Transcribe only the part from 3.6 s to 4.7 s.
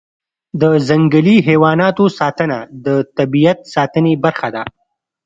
ساتنې برخه ده.